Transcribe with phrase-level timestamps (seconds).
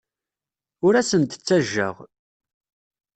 [0.85, 1.95] Ur asen-d-ttajjaɣ.